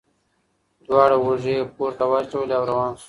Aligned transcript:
دواړه 0.87 1.15
اوږې 1.23 1.53
یې 1.59 1.69
پورته 1.75 2.05
واچولې 2.09 2.53
او 2.57 2.63
روان 2.71 2.91
شو. 2.97 2.99